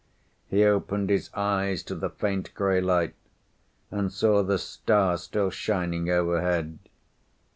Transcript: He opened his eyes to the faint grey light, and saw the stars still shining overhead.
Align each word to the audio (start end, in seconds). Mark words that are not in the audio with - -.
He 0.47 0.63
opened 0.65 1.11
his 1.11 1.29
eyes 1.35 1.83
to 1.83 1.93
the 1.93 2.09
faint 2.09 2.55
grey 2.55 2.81
light, 2.81 3.13
and 3.91 4.11
saw 4.11 4.41
the 4.41 4.57
stars 4.57 5.21
still 5.21 5.51
shining 5.51 6.09
overhead. 6.09 6.79